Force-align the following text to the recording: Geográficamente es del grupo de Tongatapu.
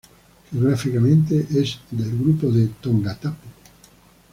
Geográficamente 0.51 1.45
es 1.53 1.79
del 1.91 2.17
grupo 2.17 2.47
de 2.47 2.69
Tongatapu. 2.81 3.37